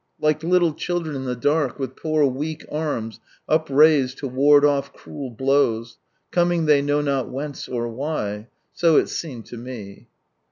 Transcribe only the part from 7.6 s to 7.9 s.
or